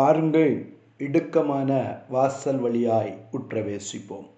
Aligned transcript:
பாருங்கள் 0.00 0.74
இடுக்கமான 0.98 2.04
வாசல் 2.08 2.58
வழியாய் 2.58 3.28
உற்றவேசிப்போம். 3.32 4.28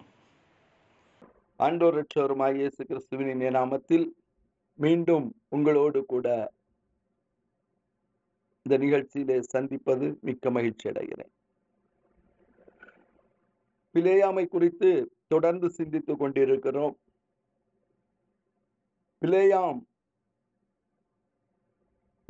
ஆண்டோர் 1.59 1.97
ரட்சகருமாய் 1.97 2.55
இயேசு 2.55 2.85
கிறிஸ்துவின் 2.85 3.39
நாமத்தில் 3.39 4.05
மீண்டும் 4.75 5.35
உங்களோடு 5.49 6.05
கூட 6.05 6.53
இந்த 8.61 8.77
நிகழ்ச்சியிலே 8.77 9.39
சந்திப்பது 9.39 10.17
மிக்க 10.21 10.51
மகிழ்ச்சி 10.51 10.89
அடைகிறேன். 10.89 11.31
பிளேயாமை 13.93 14.47
குறித்து 14.47 15.11
தொடர்ந்து 15.27 15.69
சிந்தித்துக் 15.69 16.19
கொண்டிருக்கிறோம். 16.19 16.97
பிளேயாம் 19.21 19.81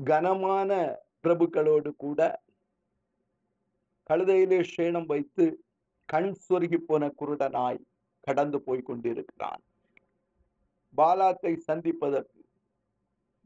கனமான 0.04 1.00
பிரபுக்களோடு 1.24 1.96
கூட 1.96 2.43
கழுதையிலே 4.10 4.60
சேணம் 4.76 5.06
வைத்து 5.06 5.46
கண் 6.06 6.32
சொருகி 6.50 6.78
போன 6.78 7.12
குருடனாய் 7.20 7.86
கடந்து 8.20 8.62
போய் 8.62 8.82
கொண்டிருக்கிறான். 8.82 9.62
பாலாக்கை 10.98 11.54
சந்திப்பதற்கு 11.58 12.40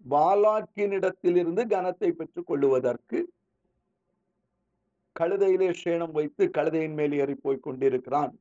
பாலாக்கினிடத்திலிருந்து 0.10 1.64
கனத்தை 1.74 2.12
பெற்றுக் 2.12 2.46
கொள்ளுவதற்கு 2.46 3.20
கழுதையிலே 5.20 5.70
சேணம் 5.84 6.12
வைத்து 6.12 6.50
கழுதையின் 6.58 6.94
மேல் 6.94 7.12
ஏறி 7.12 7.36
போய் 7.36 7.60
கொண்டிருக்கிறான். 7.60 8.34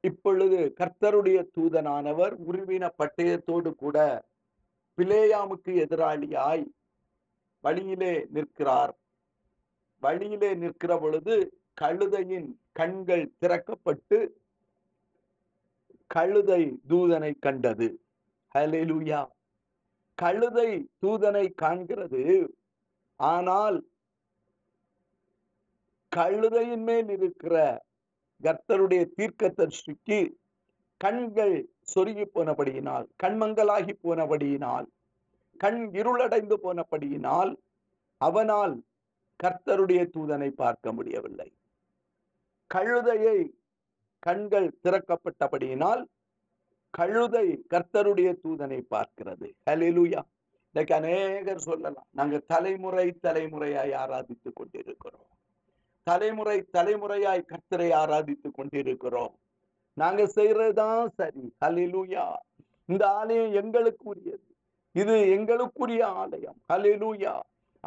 இப்பொழுது 0.00 0.74
கர்த்தருடைய 0.80 1.38
தூதனானவர் 1.54 2.34
உருவின 2.48 2.90
பட்டயத்தோடு 2.98 3.70
கூட 3.74 4.26
பிளேயாமுக்கு 4.98 5.72
எதிராளியாய் 5.84 6.64
வழியிலே 7.60 8.26
நிற்கிறார். 8.30 8.92
வழியிலே 10.02 10.50
நிற்கிற 10.54 10.92
பொழுது 10.98 11.34
கழுதையின் 11.80 12.48
கண்கள் 12.72 13.24
திறக்கப்பட்டு 13.40 14.18
கழுதை 16.10 16.62
தூதனை 16.88 17.32
கண்டது. 17.40 17.88
ஹலெலுயா 18.54 19.20
கழுதை 20.18 20.70
தூதனை 21.02 21.44
காண்கிறது. 21.62 22.22
ஆனால் 23.20 23.78
கழுதையின் 26.12 26.84
மேல் 26.84 27.10
இருக்கிற 27.10 27.56
கர்த்தருடைய 28.40 29.02
தீர்க்கதர்ஷிக்கு 29.16 30.18
கண்கள் 31.00 31.56
சொருகி 31.94 32.26
போனபடியினால் 32.34 33.06
கண்மங்களாகி 33.22 33.94
போனபடியினால் 34.04 34.86
கண் 35.60 35.80
இருளடைந்து 35.92 36.56
போனபடியினால் 36.64 37.52
அவனால் 38.20 38.74
கர்த்தருடைய 39.42 40.08
தூதனை 40.16 40.50
பார்க்க 40.50 40.92
முடியவில்லை. 40.92 41.52
கழுதையை 42.74 43.50
கண்கள் 44.18 44.78
திறக்கப்பட்டபடியினால் 44.82 46.04
கழுதை 46.90 47.64
கர்த்தருடைய 47.70 48.36
தூதனை 48.44 48.80
பார்க்கிறது. 48.90 49.52
ஹலிலுயா 49.70 50.22
இன்னைக்கு 50.72 50.94
அநேகர் 50.94 51.58
சொல்லலாம் 51.58 52.06
நாங்க 52.10 52.38
தலைமுறை 52.38 53.18
தலைமுறையாய் 53.22 53.94
ஆராதித்துக் 53.94 54.54
கொண்டிருக்கிறோம். 54.54 55.28
தலைமுறை 56.02 56.68
தலைமுறையாய் 56.72 57.46
கர்த்தரை 57.46 57.92
ஆராதித்துக் 57.92 58.54
கொண்டிருக்கிறோம். 58.54 59.38
நாங்க 59.92 60.22
செய்யறதுதான் 60.22 61.06
சரி. 61.06 61.54
ஹலிலுயா 61.64 62.34
இந்த 62.84 63.08
ஆலயம் 63.08 63.52
எங்களுக்கு 63.52 64.04
உரியது 64.04 64.46
இது 64.92 65.14
எங்களுக்குரிய 65.14 66.02
ஆலயம். 66.02 66.60
ஹலிலுயா 66.72 67.40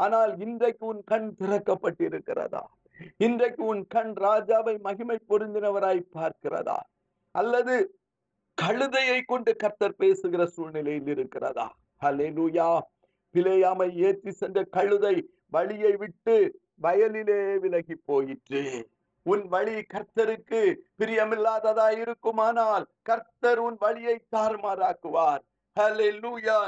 ஆனால் 0.03 0.31
இன்றைக்கு 0.45 0.83
உன் 0.85 1.01
கண் 1.11 1.27
திறக்கப்பட்டிருக்கிறதா? 1.39 2.61
இன்றைக்கு 3.17 3.61
உன் 3.63 3.83
கண் 3.87 4.13
ராஜாவை 4.25 4.73
மகிமை 4.87 5.17
பொருந்தினவராய் 5.29 6.01
பார்க்கிறதா? 6.17 6.79
அல்லது 7.35 7.75
கழுதையை 8.57 9.19
கொண்டு 9.25 9.51
கர்த்தர் 9.55 9.99
பேசுகிற 10.03 10.41
சூழ்நிலையில் 10.45 11.11
இருக்கிறதா? 11.15 11.67
ஹலேலூயா 12.01 12.69
பிழையாமை 13.35 13.89
ஏற்றி 14.07 14.31
சென்ற 14.31 14.59
கழுதை 14.77 15.15
வழியை 15.55 15.93
விட்டு 15.95 16.35
வயலிலே 16.81 17.41
விலகி 17.63 17.95
போயிற்று. 18.09 18.63
உன் 19.25 19.43
வழி 19.53 19.75
கர்த்தருக்கு 19.93 20.61
பிரியமில்லாததா 20.99 21.87
இருக்குமானால் 22.03 22.85
கர்த்தர் 23.09 23.59
உன் 23.59 23.77
வழியை 23.79 24.15
தாறுமாறாக்குவார். 24.35 25.43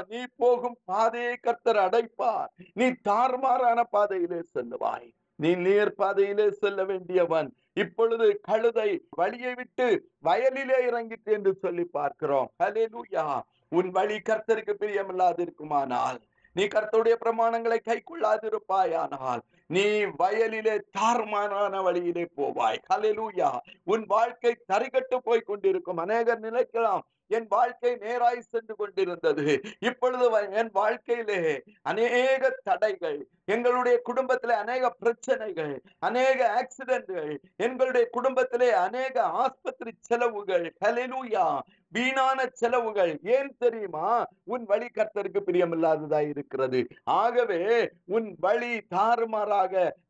நீ 0.08 0.24
போகும் 0.36 0.78
பாதையை 0.84 1.36
கர்த்தர் 1.36 1.76
அடைப்பார். 1.76 2.46
நீ 2.72 2.86
தார்மாறான 3.08 3.82
பாதையிலே 3.90 4.40
செல்லுவாய். 4.54 5.12
நீ 5.34 5.54
நேர் 5.54 5.94
பாதையிலே 5.94 6.50
செல்ல 6.50 6.84
வேண்டியவன். 6.84 7.54
இப்பொழுது 7.72 8.40
கழுதை 8.42 9.06
வழியை 9.10 9.54
விட்டு 9.54 10.10
வயலிலே 10.24 10.78
இறங்கிட்டு 10.88 11.32
என்று 11.32 11.54
சொல்லி 11.54 11.84
பார்க்கிறோம். 11.84 12.50
ஹalleluya 12.62 13.40
உன் 13.68 13.90
வழி 13.90 14.16
கர்த்தருக்கு 14.16 14.72
பிரியமில்லாது 14.80 15.40
இருக்குமானால் 15.40 16.20
நீ 16.52 16.64
கர்த்தருடைய 16.64 17.14
பிரமாணங்களை 17.24 17.78
கை 17.82 18.02
கொள்ளாதிருப்பாயானால் 18.02 19.40
நீ 19.66 20.04
வயலிலே 20.04 20.78
தார்மானான 20.98 21.82
வழியிலே 21.82 22.26
போவாய். 22.36 22.78
ஹalleluya. 22.94 23.58
உன் 23.84 24.04
வாழ்க்கை 24.06 24.56
தரிகட்டு 24.72 25.16
போய் 25.22 25.40
கொண்டிருக்கும். 25.40 25.96
அநேகர் 25.96 26.40
நினைக்கலாம் 26.40 27.00
என் 27.26 27.46
வாழ்க்கை 27.48 27.92
நேராய் 27.92 28.38
சென்று 28.38 28.74
கொண்டிருந்தது. 28.76 29.60
இப்பொழுது 29.78 30.50
என் 30.52 30.70
வாழ்க்கையிலே 30.72 31.62
அநேக 31.82 32.58
தடைகள் 32.62 33.26
எங்களுடைய 33.44 34.00
குடும்பத்திலே 34.02 34.54
அநேக 34.54 34.90
பிரச்சனைகள் 34.90 35.82
அநேக 35.98 36.40
ஆக்சிடென்ட்கள் 36.60 37.38
எங்களுடைய 37.56 38.08
குடும்பத்திலே 38.10 38.72
அநேக 38.72 39.22
ஆஸ்பத்திரி 39.22 39.90
செலவுகள் 40.00 40.74
ஹலெலூயா 40.84 41.58
வீணான 41.88 42.46
செலவுகள் 42.52 43.18
ஏன் 43.22 43.54
தெரியுமா? 43.58 44.26
உன் 44.44 44.64
வழி 44.64 44.86
கர்த்தருக்கு 44.94 45.40
பிரியமில்லாததா 45.46 46.28
இருக்கிறது. 46.28 46.86
ஆகவே 47.04 47.90
உன் 48.04 48.36
வழி 48.40 48.80
தாறுமாறாக 48.80 49.63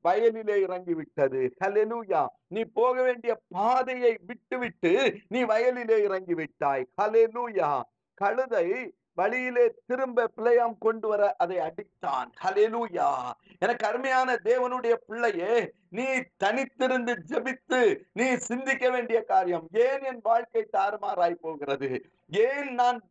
வயலிலே 0.05 0.57
இறங்கிவிட்டது. 0.67 1.51
ஹலெலுயா 1.65 2.27
நீ 2.49 2.65
போக 2.65 3.03
வேண்டிய 3.03 3.41
பாதையை 3.49 4.19
விட்டுவிட்டு 4.27 5.15
நீ 5.29 5.45
வயலிலே 5.45 5.99
இறங்கிவிட்டாய். 6.09 6.85
ஹலெலுயா 7.03 7.81
கழுதை 8.15 8.95
வழியிலே 9.15 9.75
திரும்ப 9.87 10.31
பிள்ளையாம் 10.37 10.75
கொண்டு 10.79 11.09
வர 11.09 11.35
அதை 11.39 11.59
அடித்தான். 11.59 12.29
ஹலெலுயா 12.45 13.31
எனக்கு 13.59 13.87
அருமையான 13.87 14.35
தேவனுடைய 14.45 14.95
பிள்ளையே 15.07 15.73
நீ 15.89 16.05
தனித்திருந்து 16.45 17.15
ஜபித்து 17.31 17.99
நீ 18.13 18.35
சிந்திக்க 18.35 18.91
வேண்டிய 18.91 19.23
காரியம் 19.23 19.69
ஏன் 19.73 20.03
என் 20.03 20.21
வாழ்க்கை 20.23 20.69
தாறுமாறாய் 20.73 21.35
போகிறது? 21.35 22.05
ஏன் 22.29 22.75
நான் 22.75 23.03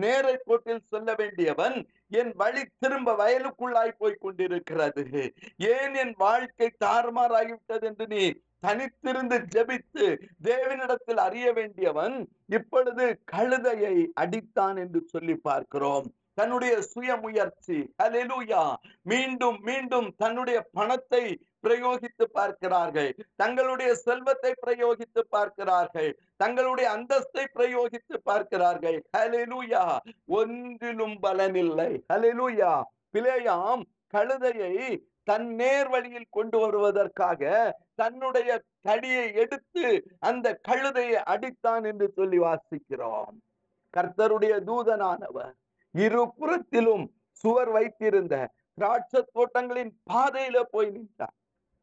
நேரை 0.00 0.36
கோட்டில் 0.44 0.84
சொல்ல 0.84 1.14
வேண்டியவன் 1.14 1.86
என் 2.08 2.32
வழி 2.34 2.62
திரும்ப 2.78 3.12
வயலுக்குள்ளாய் 3.12 3.98
போய் 3.98 4.20
கொண்டிருக்கிறது. 4.20 5.32
ஏன் 5.56 5.94
என் 5.94 6.14
வாழ்க்கை 6.16 6.72
தாறுமாறாகிவிட்டது 6.84 7.82
என்று 7.82 8.06
நீ 8.06 8.32
தனித்திருந்து 8.66 9.36
ஜெபித்து 9.54 10.20
தேவனிடத்தில் 10.42 11.16
அறிய 11.16 11.52
வேண்டியவன் 11.52 12.28
இப்பொழுது 12.46 13.20
கழுதையை 13.32 14.06
அடித்தான் 14.20 14.78
என்று 14.78 15.02
சொல்லி 15.06 15.34
பார்க்கிறோம். 15.34 16.12
தன்னுடைய 16.34 16.74
சுய 16.82 17.16
முயற்சி. 17.16 17.78
அலெலுயா 18.02 18.62
மீண்டும் 19.02 19.58
மீண்டும் 19.60 20.08
தன்னுடைய 20.16 20.58
பணத்தை 20.72 21.24
பிரயோகித்து 21.62 22.24
பார்க்கிறார்கள். 22.32 23.10
தங்களுடைய 23.36 23.90
செல்வத்தை 23.94 24.52
பிரயோகித்து 24.66 25.22
பார்க்கிறார்கள். 25.28 26.10
தங்களுடைய 26.36 26.86
அந்தஸ்தை 26.96 27.44
பிரயோகித்து 27.58 28.16
பார்க்கிறார்கள். 28.22 28.98
ஹலெலுயா 29.16 29.84
ஒன்றிலும் 30.38 31.16
பலனில்லை 31.22 31.92
ஹலெலுயா 32.12 32.72
பிளேயாம் 33.14 33.82
கழுதையை 34.14 34.74
தன் 35.24 35.48
நேர் 35.54 35.88
வழியில் 35.88 36.30
கொண்டு 36.30 36.58
வருவதற்காக 36.58 37.42
தன்னுடைய 37.94 38.50
தடியை 38.80 39.26
எடுத்து 39.34 39.84
அந்த 40.18 40.46
கழுதையை 40.68 41.18
அடித்தான் 41.32 41.84
என்று 41.84 42.06
சொல்லி 42.16 42.38
வாசிக்கிறோம். 42.38 43.34
கர்த்தருடைய 43.94 44.54
தூதனானவர். 44.68 45.54
இருபுறத்திலும் 45.94 47.04
சுவர் 47.30 47.70
வைத்திருந்த 47.70 48.34
திராட்ச 48.74 49.22
தோட்டங்களின் 49.32 49.92
பாதையில 50.12 50.62
போய் 50.62 50.90
நின்றார். 50.90 51.36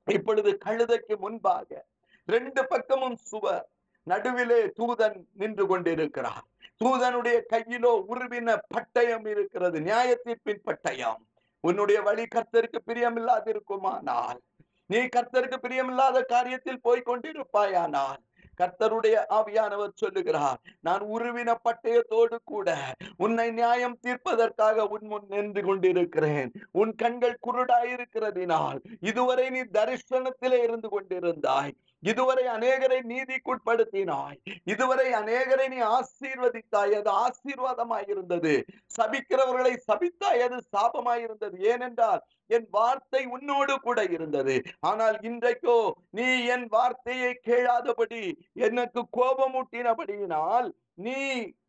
இப்பொழுது 0.07 0.57
கழுதைக்கு 0.65 1.15
முன்பாக 1.17 1.85
ரெண்டு 2.25 2.67
பக்கமும் 2.67 3.15
சுவர் 3.15 3.69
நடுவிலே 4.07 4.61
தூதன் 4.79 5.17
நின்று 5.33 5.67
கொண்டிருக்கிறார். 5.67 6.45
தூதனுடைய 6.83 7.37
கையிலோ 7.49 7.91
உருவின 8.09 8.57
பட்டயம் 8.75 9.27
இருக்கிறது. 9.27 9.81
நியாய 9.81 10.21
தீர்ப்பின் 10.25 10.65
பட்டயம். 10.65 11.21
உன்னுடைய 11.63 12.01
வழி 12.01 12.25
கர்த்தருக்கு 12.35 12.79
பிரியமில்லாதிருக்குமானால் 12.87 14.39
நீ 14.85 14.97
கர்த்தருக்கு 14.97 15.57
பிரியமில்லாத 15.61 16.17
காரியத்தில் 16.29 16.81
போய் 16.81 17.01
கொண்டிருப்பாயானால் 17.05 18.19
கர்த்தருடைய 18.59 19.17
ஆவியானவர் 19.29 19.99
சொல்லுகிறார் 20.01 20.59
நான் 20.81 21.01
உருவின 21.01 21.49
பட்டயத்தோடு 21.63 22.37
கூட 22.43 22.69
உன்னை 23.17 23.51
நியாயம் 23.51 23.97
தீர்ப்பதற்காக 24.07 24.87
உன் 24.87 25.05
முன் 25.05 25.27
நின்று 25.27 25.61
கொண்டிருக்கிறேன். 25.63 26.51
உன் 26.71 26.93
கண்கள் 26.95 27.37
குருடாயிருக்கிறதினால் 27.47 28.79
இதுவரை 28.99 29.49
நீ 29.49 29.61
தரிசனத்திலே 29.77 30.59
இருந்து 30.63 30.89
கொண்டிருந்தாய். 30.91 31.73
இதுவரை 32.03 32.43
அநேகரை 32.47 32.99
நீதிக்குட்படுத்தினாய். 33.11 34.37
இதுவரை 34.63 35.07
அநேகரை 35.11 35.67
நீ 35.67 35.79
ஆசீர்வதித்தாய். 35.97 36.93
அது 36.99 37.11
ஆசீர்வாதமாய் 37.25 38.07
இருந்தது 38.07 38.53
சபிக்கிறவர்களை 38.97 39.73
சபித்தாய். 39.87 40.43
அது 40.47 40.59
சாபமாய் 40.75 41.23
இருந்தது 41.27 41.57
ஏனென்றால் 41.71 42.21
என் 42.47 42.67
வார்த்தை 42.71 43.23
உன்னோடு 43.25 43.73
கூட 43.79 43.99
இருந்தது. 44.03 44.55
ஆனால் 44.81 45.17
இன்றைக்கோ 45.21 45.77
நீ 46.09 46.27
என் 46.55 46.67
வார்த்தையை 46.67 47.31
கேளாதபடி 47.47 48.23
எனக்கு 48.67 49.01
கோபமூட்டினபடியினால் 49.17 50.69
நீ 51.05 51.17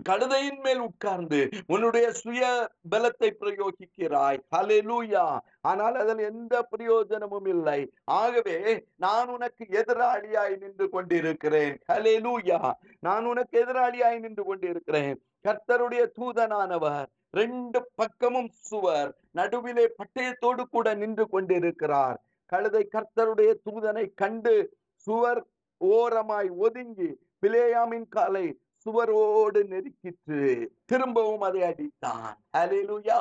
கழுதையின் 0.09 0.61
மேல் 0.61 0.81
உட்கார்ந்து 0.81 1.41
உன்னுடைய 1.67 2.07
சுய 2.21 2.43
பலத்தை 2.93 3.29
பிரயோகிக்கிறாய். 3.43 4.39
ஹலெலூயா 4.57 5.25
ஆனால் 5.71 5.97
அதில் 6.03 6.23
எந்த 6.31 6.55
பிரயோஜனமும் 6.63 7.49
இல்லை. 7.55 7.81
ஆகவே 8.05 8.57
நான் 8.97 9.29
உனக்கு 9.29 9.65
எதிராளியாய் 9.81 10.55
நின்று 10.63 10.87
கொண்டிருக்கிறேன். 10.89 11.75
ஹலெலூயா 11.93 12.61
நான் 13.01 13.25
உனக்கு 13.25 13.57
எதிராளியாய் 13.65 14.19
நின்று 14.19 14.45
கொண்டிருக்கிறேன். 14.45 15.15
கர்த்தருடைய 15.49 16.03
தூதனானவர் 16.19 17.07
ரெண்டு 17.31 17.81
பக்கமும் 17.95 18.51
சுவர் 18.69 19.11
நடுவிலே 19.31 19.87
பட்டயத்தோடு 19.99 20.65
கூட 20.71 20.95
நின்று 20.95 21.27
கொண்டிருக்கிறார். 21.29 22.19
கழுதை 22.53 22.83
கர்த்தருடைய 22.97 23.51
தூதனை 23.67 24.05
கண்டு 24.15 24.55
சுவர் 25.07 25.43
ஓரமாய் 25.81 26.51
ஒதுங்கி 26.67 27.11
பிளேயாமின் 27.43 28.09
காலை 28.09 28.47
சுவரோடு 28.85 29.61
நெருக்கிற்று 29.73 30.69
திரும்பவும் 30.85 31.41
அதை 31.41 31.61
அடித்தான். 31.63 32.33
அலிலுயா 32.57 33.19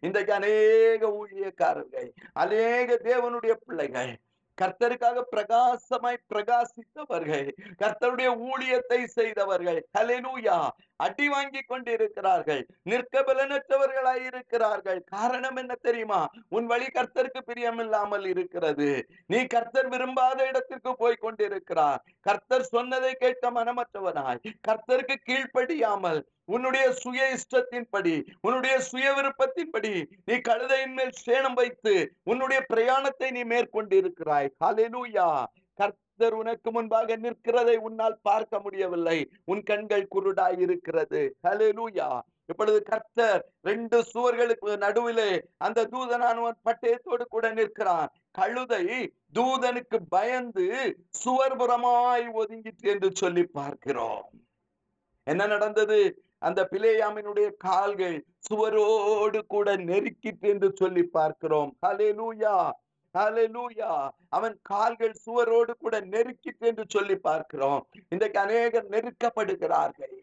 இன்றைக்கு 0.00 0.32
அநேக 0.32 1.08
ஊழியக்காரர்கள் 1.08 2.10
அநேக 2.32 2.98
தேவனுடைய 3.04 3.54
பிள்ளைகள் 3.66 4.12
கர்த்தருக்காக 4.62 5.24
பிரகாசமாய் 5.30 6.24
பிரகாசித்தவர்கள். 6.32 7.48
கர்த்தருடைய 7.82 8.30
ஊழியத்தை 8.48 9.04
செய்தவர்கள். 9.04 9.80
ஹலெனூயா 9.98 10.58
அடி 10.96 11.28
வாங்கி 11.28 11.60
கொண்டிருக்கிறார்கள். 11.62 12.62
நிற்க 12.82 13.20
பலனற்றவர்களாய் 13.20 14.24
இருக்கிறார்கள். 14.24 15.00
காரணம் 15.06 15.56
என்ன 15.56 15.74
தெரியுமா? 15.80 16.20
உன் 16.48 16.66
வழி 16.66 16.86
கர்த்தருக்கு 16.86 17.40
பிரியமில்லாமல் 17.46 18.26
இருக்கிறது. 18.26 19.06
நீ 19.26 19.46
கர்த்தர் 19.46 19.88
விரும்பாத 19.88 20.46
இடத்திற்கு 20.46 20.96
போய் 20.96 21.22
கொண்டிருக்கிறார். 21.26 22.02
கர்த்தர் 22.20 22.62
சொன்னதை 22.62 23.12
கேட்க 23.14 23.50
மனமற்றவனாய். 23.50 24.42
கர்த்தருக்கு 24.68 25.16
கீழ்ப்படியாமல் 25.28 26.20
உன்னுடைய 26.54 26.84
சுய 27.00 27.20
இஷ்டத்தின்படி 27.36 28.14
உன்னுடைய 28.40 28.74
சுய 28.90 29.06
விருப்பத்தின்படி 29.16 29.92
நீ 30.28 30.36
கழுதையின் 30.48 30.94
மேல் 30.98 31.14
சேணம் 31.26 31.56
வைத்து 31.60 31.94
உன்னுடைய 32.24 32.60
பிரயாணத்தை 32.72 33.28
நீ 33.36 33.42
மேற்கொண்டிருக்கிறாய். 33.52 34.48
ஹalleluya 34.64 35.26
கர்த்தர் 35.78 36.34
உனக்கு 36.40 36.70
முன்பாக 36.70 37.16
நிற்கிறதை 37.16 37.76
உன்னால் 37.88 38.16
பார்க்க 38.22 38.60
முடியவில்லை. 38.60 39.18
உன் 39.44 39.62
கண்கள் 39.62 40.10
குருடாய் 40.14 40.58
இருக்கிறது 40.66 41.22
ஹalleluya 41.46 42.08
இப்பொழுது 42.46 42.78
கர்த்தர் 42.82 43.42
ரெண்டு 43.62 43.96
சுவர்களுக்கு 44.12 44.70
நடுவிலே 44.84 45.30
அந்த 45.58 45.84
தூதனானவன் 45.92 46.56
பட்டயத்தோடு 46.68 47.24
கூட 47.34 47.46
நிற்கிறான். 47.58 48.10
கழுதை 48.38 48.84
தூதனுக்கு 49.38 49.98
பயந்து 50.08 50.66
சுவர்புறமாய் 51.20 52.26
ஒதுங்கிற்று 52.40 52.88
என்று 52.94 53.10
சொல்லி 53.12 53.44
பார்க்கிறோம். 53.58 54.26
என்ன 55.26 55.42
நடந்தது? 55.46 56.00
அந்த 56.42 56.68
பிளேயாமினுடைய 56.70 57.48
கால்கள் 57.58 58.24
சுவரோடு 58.50 59.40
கூட 59.46 59.76
நெருக்கிட்டு 59.76 60.40
என்று 60.40 60.72
சொல்லி 60.74 61.02
பார்க்கிறோம். 61.02 61.76
ஹalleluya 61.86 62.54
ஹalleluya 63.18 64.10
அவன் 64.28 64.58
கால்கள் 64.62 65.14
சுவரோடு 65.26 65.72
கூட 65.78 66.00
நெருக்கிட்டு 66.00 66.66
என்று 66.70 66.84
சொல்லி 66.88 67.16
பார்க்கிறோம். 67.16 67.88
இன்றைக்கு 68.08 68.40
அநேகர் 68.40 68.88
நெருக்கப்படுகிறார்கள். 68.88 70.16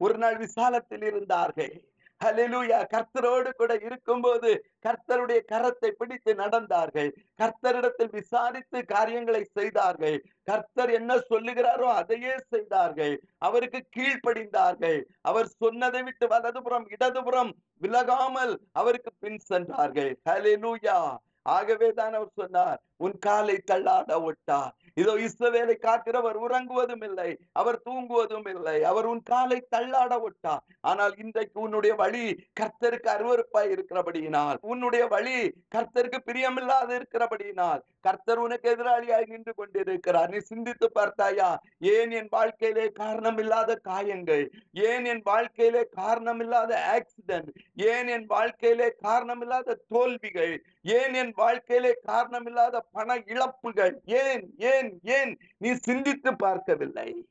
ஒரு 0.00 0.18
நாள் 0.18 0.36
விசாலத்தில் 0.36 1.02
இருந்தார்கள். 1.02 1.74
ஹalleluya. 2.20 2.78
கர்த்தரோடு 2.94 3.50
கூட 3.60 3.72
இருக்கும்போது 3.86 4.50
கர்த்தருடைய 4.86 5.40
கரத்தை 5.52 5.90
பிடித்து 5.90 6.32
நடந்தார்கள். 6.34 7.10
கர்த்தரிடத்தில் 7.40 8.12
விசாரித்து 8.12 8.78
காரியங்களை 8.84 9.42
செய்தார்கள். 9.58 10.16
கர்த்தர் 10.50 10.92
என்ன 10.98 11.16
சொல்லுகிறாரோ 11.30 11.88
அதையே 12.00 12.34
செய்தார்கள். 12.54 13.14
அவருக்கு 13.38 13.80
கீழ்ப்படிந்தார்கள். 13.96 14.98
அவர் 15.22 15.50
சொன்னதை 15.62 16.02
விட்டு 16.02 16.26
வலதுபுறம் 16.28 16.88
இடதுபுறம் 16.88 17.52
விலகாமல் 17.82 18.54
அவருக்கு 18.72 19.12
பின் 19.18 19.40
சென்றார்கள். 19.50 20.12
ஹalleluya. 20.30 20.98
ஆகவே 21.46 21.88
தான் 21.92 22.14
அவர் 22.14 22.36
சொன்னார் 22.40 22.78
உன் 22.96 23.16
காலை 23.18 23.56
தள்ளாட 23.70 24.10
ஒட்டார் 24.28 24.72
இதோ 24.96 25.12
இஸ்ரவேலை 25.26 25.74
காக்கிறவர் 25.86 26.36
உறங்குவதும் 26.44 27.04
இல்லை 27.08 27.30
அவர் 27.60 27.78
தூங்குவதும் 27.86 28.48
இல்லை 28.54 28.76
அவர் 28.90 29.06
உன் 29.12 29.22
காலை 29.30 29.58
தள்ளாட 29.74 30.12
விட்டார். 30.24 30.62
ஆனால் 30.90 31.14
இன்றைக்கு 31.22 31.58
உன்னுடைய 31.60 31.94
வழி 32.02 32.24
கர்த்தருக்கு 32.60 33.10
அருவறுப்பாய் 33.14 33.72
இருக்கிறபடியினால் 33.74 34.58
உன்னுடைய 34.72 35.04
வழி 35.14 35.36
கர்த்தருக்கு 35.76 36.20
பிரியமில்லாத 36.28 36.88
இருக்கிறபடியினால் 36.98 37.82
கர்த்தர் 38.06 38.42
உனக்கு 38.44 38.68
எதிராளியாய் 38.74 39.30
நின்று 39.32 39.52
கொண்டிருக்கிறார். 39.54 40.30
நீ 40.32 40.38
சிந்தித்து 40.50 40.86
பார்த்தாயா 40.98 41.50
ஏன் 41.94 42.12
என் 42.18 42.30
வாழ்க்கையிலே 42.36 42.86
காரணமில்லாத 43.02 43.76
காயங்கள் 43.90 44.44
ஏன் 44.88 45.06
என் 45.12 45.24
வாழ்க்கையிலே 45.30 45.82
காரணமில்லாத 46.00 46.72
ஆக்சிடென்ட் 46.96 47.50
ஏன் 47.92 48.10
என் 48.16 48.28
வாழ்க்கையிலே 48.34 48.88
காரணமில்லாத 49.06 49.78
தோல்விகள் 49.94 50.54
ஏன் 50.84 51.14
என் 51.14 51.32
வாழ்க்கையிலே 51.36 51.92
காரணமில்லாத 52.06 52.80
பண 52.92 53.16
இழப்புகள்? 53.26 53.94
ஏன் 54.04 54.54
ஏன் 54.58 55.00
ஏன் 55.02 55.32
நீ 55.58 55.72
சிந்தித்து 55.72 56.36
பார்க்கவில்லை? 56.36 57.26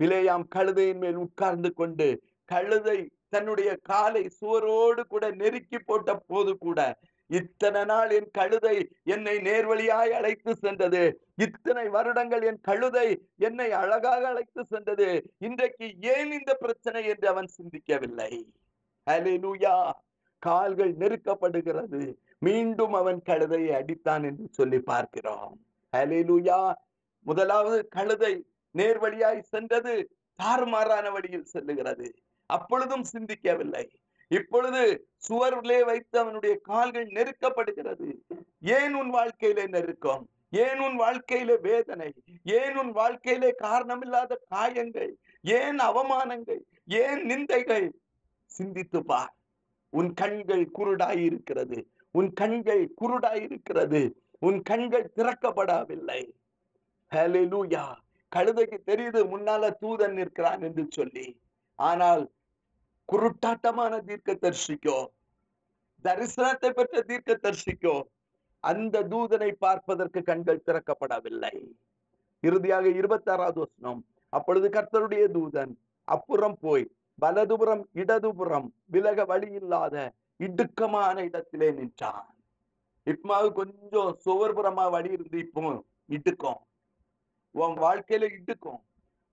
பிளேயாம் 0.00 0.44
கழுதையின் 0.56 0.98
மேல் 0.98 1.14
உட்கார்ந்து 1.14 1.72
கொண்டு 1.74 2.22
கழுதை 2.44 3.10
தன்னுடைய 3.28 3.76
காலை 3.82 4.30
சுவரோடு 4.40 5.02
கூட 5.08 5.30
நெருக்கி 5.30 5.78
போட்ட 5.78 6.14
போது 6.16 6.58
கூட 6.58 6.98
இத்தனை 7.30 7.84
நாள் 7.84 8.10
என் 8.10 8.30
கழுதை 8.30 8.88
என்னை 9.04 9.36
நேர்வழியாய் 9.38 10.10
அழைத்து 10.10 10.56
சென்றது. 10.56 11.02
இத்தனை 11.36 11.88
வருடங்கள் 11.88 12.42
என் 12.42 12.60
கழுதை 12.60 13.08
என்னை 13.36 13.72
அழகாக 13.72 14.28
அழைத்து 14.28 14.64
சென்றது. 14.64 15.08
இன்றைக்கு 15.38 15.94
ஏன் 16.00 16.32
இந்த 16.32 16.54
பிரச்சனை 16.54 17.04
என்று 17.04 17.28
அவன் 17.28 17.50
சிந்திக்கவில்லை? 17.58 18.32
ஹalleluya 19.06 19.92
கால்கள் 20.40 20.96
நெருக்கப்படுகிறது. 20.96 22.14
மீண்டும் 22.38 22.92
அவன் 22.92 23.22
கழுதையை 23.26 23.72
அடித்தான் 23.72 24.24
என்று 24.24 24.48
சொல்லி 24.50 24.80
பார்க்கிறோம். 24.80 25.58
ஹலிலுயா 25.96 26.72
முதலாவது 27.20 27.88
கழுதை 27.88 28.44
நேர்வழியாய் 28.74 29.40
சென்றது 29.40 30.10
தாறுமாறான 30.42 31.12
வழியில் 31.12 31.46
செல்லுகிறது. 31.52 32.12
அப்பொழுதும் 32.46 33.04
சிந்திக்கவில்லை. 33.12 33.88
இப்பொழுது 34.28 35.08
சுவரிலே 35.28 35.84
வைத்து 35.84 36.18
அவனுடைய 36.18 36.58
கால்கள் 36.62 37.06
நெருக்கப்படுகிறது. 37.06 38.14
ஏன் 38.60 38.94
உன் 38.94 39.10
வாழ்க்கையிலே 39.10 39.66
நெருக்கம்? 39.66 40.28
ஏன் 40.50 40.78
உன் 40.78 40.96
வாழ்க்கையிலே 40.96 41.56
வேதனை? 41.56 42.12
ஏன் 42.44 42.76
உன் 42.76 42.92
வாழ்க்கையிலே 42.92 43.54
காரணமில்லாத 43.62 44.32
காயங்கள்? 44.48 45.16
ஏன் 45.42 45.76
அவமானங்கள்? 45.76 46.60
ஏன் 46.86 47.26
நிந்தைகள்? 47.26 47.90
சிந்தித்து 48.46 49.04
பார். 49.04 49.34
உன் 49.90 50.10
கண்கள் 50.14 50.64
குருடாய் 50.78 51.22
இருக்கிறது 51.28 51.78
உன் 52.14 52.30
கண்கள் 52.32 52.82
குருடாயிருக்கிறது. 53.00 54.00
உன் 54.38 54.58
கண்கள் 54.62 55.12
திறக்கப்படவில்லை. 55.16 56.20
ஹலெலூயா 57.12 57.84
கழுதைக்கு 58.32 58.78
தெரியுது 58.86 59.20
முன்னால 59.32 59.70
தூதன் 59.82 60.14
நிற்கிறான் 60.18 60.62
என்று 60.62 60.84
சொல்லி. 60.88 61.26
ஆனால் 61.78 62.22
குருட்டாட்டமான 63.08 63.92
தீர்க்க 64.08 64.32
தரிசிக்கோ 64.34 64.98
தரிசனத்தை 66.04 66.70
பெற்ற 66.70 67.02
தீர்க்க 67.02 67.38
தரிசிக்கோ 67.42 67.96
அந்த 68.64 69.02
தூதனை 69.02 69.50
பார்ப்பதற்கு 69.58 70.20
கண்கள் 70.22 70.64
திறக்கப்படவில்லை. 70.66 71.54
இறுதியாக 72.42 72.86
இருபத்தி 73.00 73.30
ஆறாவது 73.30 73.58
வசனம். 73.60 74.00
அப்பொழுது 74.32 74.66
கர்த்தருடைய 74.68 75.24
தூதன் 75.36 75.72
அப்புறம் 76.08 76.56
போய் 76.60 76.86
வலதுபுறம் 77.20 77.84
இடதுபுறம் 77.92 78.68
விலக 78.86 79.24
வழி 79.24 79.48
இல்லாத 79.52 79.94
இடுக்கமான 80.40 81.16
இடத்திலே 81.20 81.70
நின்றான் 81.70 82.28
இப்மாவு 83.06 83.48
கொஞ்சம் 83.52 84.10
சுவர்புறமா 84.24 84.84
வழி 84.90 85.10
இருந்து 85.12 85.38
இப்போ 85.38 85.72
இடுக்கும் 86.08 86.60
உன் 87.54 87.76
வாழ்க்கையில 87.78 88.24
இடுக்கும் 88.38 88.80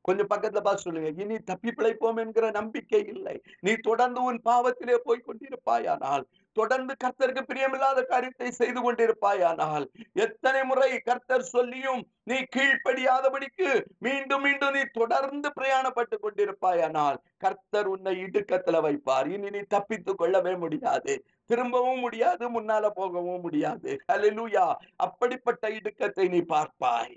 கொஞ்சம் 0.01 0.29
பக்கத்துல 0.29 0.61
பார்த்து 0.61 0.85
சொல்லுங்க. 0.85 1.09
இனி 1.21 1.37
தப்பி 1.39 1.69
பிழைப்போம் 1.69 2.19
என்கிற 2.23 2.45
நம்பிக்கை 2.51 3.01
இல்லை. 3.05 3.33
நீ 3.59 3.71
தொடர்ந்து 3.75 4.19
உன் 4.23 4.39
பாவத்திலே 4.45 4.95
போய் 5.03 5.25
கொண்டிருப்பாயானால் 5.27 6.23
தொடர்ந்து 6.57 6.93
கர்த்தருக்கு 7.03 7.41
பிரியமில்லாத 7.51 8.03
காரியத்தை 8.03 8.51
செய்து 8.51 8.79
கொண்டிருப்பாயானால் 8.81 9.85
எத்தனை 10.25 10.61
முறை 10.63 10.89
கர்த்தர் 10.99 11.51
சொல்லியும் 11.55 12.01
நீ 12.23 12.37
கீழ்ப்படியாதபடிக்கு 12.55 13.69
மீண்டும் 13.99 14.41
மீண்டும் 14.41 14.73
நீ 14.73 14.81
தொடர்ந்து 14.93 15.49
பிரயாணப்பட்டு 15.59 16.17
கொண்டிருப்பாயானால் 16.25 17.17
கர்த்தர் 17.37 17.87
உன்னை 17.87 18.13
இடுக்கத்துல 18.23 18.79
வைப்பார். 18.87 19.27
இனி 19.35 19.49
நீ 19.49 19.61
தப்பித்துக் 19.67 20.17
கொள்ளவே 20.17 20.55
முடியாது. 20.55 21.13
திரும்பவும் 21.45 21.99
முடியாது 21.99 22.45
முன்னால 22.57 22.85
போகவும் 22.89 23.41
முடியாது. 23.41 23.89
ஹalleluya 24.11 24.65
அப்படிப்பட்ட 24.95 25.69
இடுக்கத்தை 25.69 26.27
நீ 26.29 26.41
பார்ப்பாய். 26.55 27.15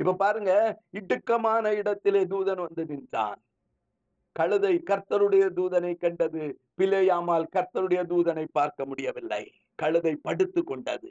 இப்ப 0.00 0.14
பாருங்க 0.14 0.52
இடுக்கமான 1.00 1.74
இடத்திலே 1.80 2.22
தூதன் 2.24 2.64
வந்து 2.66 2.84
நின்றான். 2.84 3.40
கழுதை 4.38 4.82
கர்த்தருடைய 4.86 5.44
தூதனை 5.56 5.96
கண்டது 5.96 6.60
பிழையாமல் 6.76 7.46
கர்த்தருடைய 7.52 8.00
தூதனை 8.12 8.44
பார்க்க 8.52 8.84
முடியவில்லை. 8.84 9.44
கழுதை 9.74 10.16
படுத்து 10.16 10.64
கொண்டது. 10.64 11.10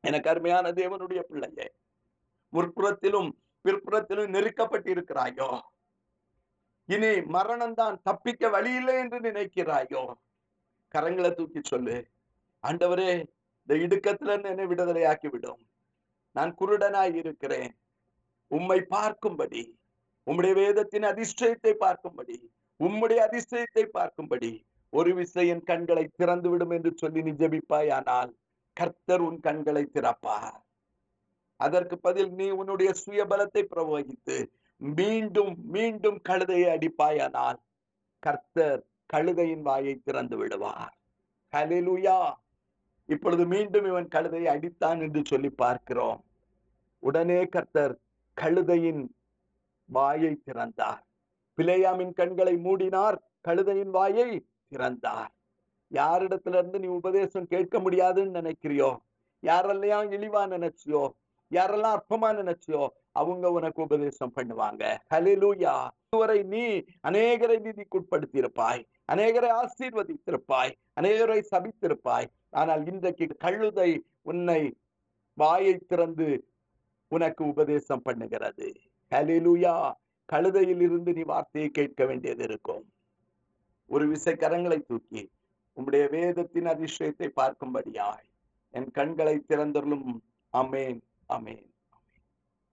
எனக்கு 0.00 0.30
அருமையான 0.30 0.70
தேவனுடைய 0.70 1.20
பிள்ளையே 1.20 1.66
முற்புறத்திலும் 2.52 3.30
பிற்புறத்திலும் 3.64 4.32
நெருக்கப்பட்டிருக்கிறாயோ? 4.36 5.50
இனி 6.86 7.12
மரணம்தான் 7.36 7.96
தப்பிக்க 8.02 8.48
வழியில்லை 8.48 8.94
என்று 8.94 9.20
நினைக்கிறாயோ? 9.20 10.02
கரங்களை 10.94 11.30
தூக்கி 11.32 11.60
சொல்லு. 11.62 11.96
ஆண்டவரே 12.62 13.10
இந்த 13.66 13.74
இடுக்கத்துல 13.86 14.36
என்னை 14.44 14.64
விடுதலையாக்கி 14.66 15.28
விடும் 15.30 15.62
நான் 16.32 16.56
குருடனாய் 16.60 17.14
இருக்கிறேன். 17.14 17.72
உம்மை 18.50 18.78
பார்க்கும்படி 18.90 19.62
உம்முடைய 20.26 20.54
வேதத்தின் 20.54 21.02
அதிர்ஷ்டத்தை 21.02 21.72
பார்க்கும்படி 21.80 22.50
உம்முடைய 22.80 23.20
அதிர்ஷ்டத்தை 23.26 23.84
பார்க்கும்படி 23.94 24.64
ஒரு 24.90 25.14
விசையின் 25.14 25.48
என் 25.48 25.64
கண்களை 25.64 26.08
திறந்து 26.16 26.50
விடும் 26.50 26.70
என்று 26.70 26.92
சொல்லி 26.96 27.22
நீ 27.22 27.30
ஜபிப்பாயானால் 27.30 28.32
கர்த்தர் 28.72 29.20
உன் 29.20 29.40
கண்களை 29.40 29.88
திறப்பார். 29.92 30.60
அதற்கு 31.56 31.98
பதில் 31.98 32.30
நீ 32.30 32.50
உன்னுடைய 32.50 32.92
சுயபலத்தை 33.06 33.62
பிரவகித்து 33.74 34.50
மீண்டும் 34.76 35.56
மீண்டும் 35.64 36.20
கழுதையை 36.28 36.68
அடிப்பாயானால் 36.76 37.56
கர்த்தர் 38.18 38.84
கழுதையின் 39.06 39.62
வாயை 39.62 40.00
திறந்து 40.04 40.36
விடுவார். 40.36 40.94
கலிலுயா 41.52 42.32
இப்பொழுது 43.06 43.46
மீண்டும் 43.46 43.84
இவன் 43.84 44.08
கழுதையை 44.08 44.48
அடித்தான் 44.56 45.00
என்று 45.00 45.22
சொல்லி 45.24 45.50
பார்க்கிறோம். 45.50 46.24
உடனே 46.98 47.44
கர்த்தர் 47.44 47.98
கழுதையின் 48.34 49.15
வாயை 49.86 50.42
திறந்தார். 50.44 51.06
பிளேயாமின் 51.56 52.12
கண்களை 52.12 52.54
மூடினார் 52.56 53.16
கழுதையின் 53.48 53.90
வாயை 53.90 54.46
திறந்தார். 54.68 55.34
யாரிடத்துல 55.92 56.58
இருந்து 56.58 56.78
நீ 56.78 56.86
உபதேசம் 56.86 57.46
கேட்க 57.46 57.78
முடியாதுன்னு 57.78 58.40
நினைக்கிறியோ? 58.40 58.96
யாரெல்லாம் 59.42 60.10
இழிவா 60.10 60.46
நினைச்சியோ? 60.46 61.08
யாரெல்லாம் 61.50 61.98
அற்பமா 61.98 62.30
நினைச்சியோ? 62.32 62.88
அவங்க 63.12 63.50
உனக்கு 63.50 63.82
உபதேசம் 63.82 64.32
பண்ணுவாங்க. 64.36 64.96
ஹலிலூயா 65.14 65.88
இதுவரை 66.10 66.42
நீ 66.42 66.84
அநேகரை 67.08 67.56
நீதிக்குட்படுத்தியிருப்பாய். 67.66 68.84
அநேகரை 69.12 69.48
ஆசீர்வதித்திருப்பாய். 69.56 70.72
அநேகரை 71.00 71.44
சபித்திருப்பாய். 71.50 72.26
ஆனால் 72.50 72.86
இன்றைக்கு 72.86 73.26
கழுதை 73.26 74.06
உன்னை 74.22 74.76
வாயை 75.34 75.76
திறந்து 75.76 76.48
உனக்கு 77.08 77.46
உபதேசம் 77.46 78.02
பண்ணுகிறது. 78.04 78.74
ஹலிலுயா 79.14 79.74
கழுதையில் 80.32 80.80
இருந்து 80.80 81.12
நீ 81.12 81.22
வார்த்தையை 81.22 81.70
கேட்க 81.70 82.04
வேண்டியது 82.06 82.44
இருக்கும். 82.44 82.84
ஒரு 83.90 84.08
விசை 84.08 84.34
கரங்களை 84.34 84.78
தூக்கி 84.86 85.22
உம்முடைய 85.76 86.04
வேதத்தின் 86.10 86.66
அதிசயத்தை 86.66 87.28
பார்க்கும்படியாய் 87.36 88.26
என் 88.74 88.90
கண்களை 88.90 89.36
திறந்தருளும். 89.48 90.10
அமேன் 90.52 91.00
அமேன் 91.28 91.66